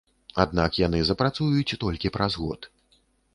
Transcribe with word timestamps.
Аднак 0.43 0.79
яны 0.85 1.01
запрацуюць 1.09 1.77
толькі 1.85 2.13
праз 2.17 2.39
год. 2.47 2.69